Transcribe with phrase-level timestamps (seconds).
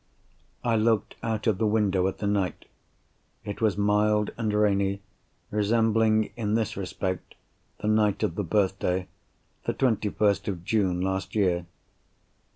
[0.63, 2.65] I looked out of the window at the night.
[3.45, 4.99] It was mild and rainy,
[5.51, 7.35] resembling, in this respect,
[7.81, 11.67] the night of the birthday—the twenty first of June, last year.